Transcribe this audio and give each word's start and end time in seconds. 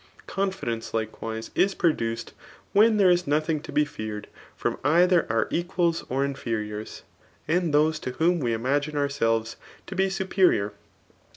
Confidence 0.25 0.95
likewise 0.95 1.51
is 1.53 1.75
produced 1.75 2.33
when 2.73 2.97
there 2.97 3.11
is 3.11 3.25
noch^g 3.25 3.61
to 3.61 3.71
bp 3.71 3.87
feared 3.87 4.27
from 4.55 4.79
either 4.83 5.31
our 5.31 5.47
equals 5.51 6.03
or 6.09 6.23
inferiors^ 6.25 7.03
and 7.47 7.71
those 7.71 7.99
tfi 7.99 8.15
whom 8.15 8.39
we 8.39 8.51
imagine 8.51 8.97
ourselves 8.97 9.57
to 9.85 9.95
be 9.95 10.09
superior. 10.09 10.73